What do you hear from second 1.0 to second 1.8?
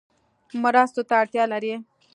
ته اړتیا لري